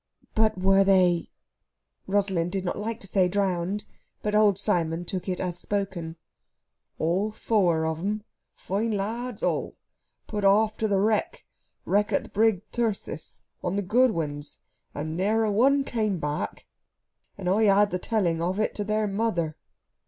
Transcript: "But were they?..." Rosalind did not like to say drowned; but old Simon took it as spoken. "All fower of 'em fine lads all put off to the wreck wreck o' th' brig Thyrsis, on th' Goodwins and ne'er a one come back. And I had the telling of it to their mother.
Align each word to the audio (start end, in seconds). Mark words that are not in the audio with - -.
"But 0.33 0.57
were 0.57 0.83
they?..." 0.83 1.29
Rosalind 2.07 2.51
did 2.53 2.65
not 2.65 2.79
like 2.79 2.99
to 3.01 3.07
say 3.07 3.27
drowned; 3.27 3.85
but 4.23 4.33
old 4.33 4.57
Simon 4.57 5.05
took 5.05 5.29
it 5.29 5.39
as 5.39 5.59
spoken. 5.59 6.15
"All 6.97 7.29
fower 7.31 7.85
of 7.85 7.99
'em 7.99 8.23
fine 8.55 8.93
lads 8.93 9.43
all 9.43 9.75
put 10.25 10.43
off 10.43 10.75
to 10.77 10.87
the 10.87 10.99
wreck 10.99 11.45
wreck 11.85 12.11
o' 12.11 12.19
th' 12.19 12.33
brig 12.33 12.63
Thyrsis, 12.73 13.43
on 13.63 13.77
th' 13.77 13.87
Goodwins 13.87 14.61
and 14.95 15.15
ne'er 15.15 15.43
a 15.43 15.51
one 15.51 15.83
come 15.83 16.17
back. 16.17 16.65
And 17.37 17.47
I 17.47 17.65
had 17.65 17.91
the 17.91 17.99
telling 17.99 18.41
of 18.41 18.59
it 18.59 18.73
to 18.73 18.83
their 18.83 19.05
mother. 19.05 19.55